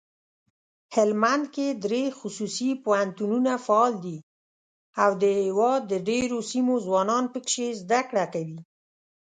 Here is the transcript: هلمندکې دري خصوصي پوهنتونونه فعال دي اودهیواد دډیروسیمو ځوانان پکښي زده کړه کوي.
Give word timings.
هلمندکې 0.95 1.67
دري 1.83 2.03
خصوصي 2.19 2.69
پوهنتونونه 2.83 3.51
فعال 3.65 3.93
دي 4.05 4.17
اودهیواد 5.03 5.81
دډیروسیمو 5.91 6.75
ځوانان 6.85 7.23
پکښي 7.33 7.67
زده 7.81 8.01
کړه 8.09 8.25
کوي. 8.33 8.59